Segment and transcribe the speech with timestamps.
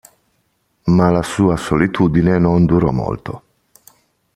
[0.85, 3.43] Ma la sua solitudine non durò molto.